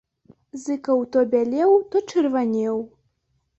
[0.63, 2.83] Зыкаў то бялеў, то чырванеў.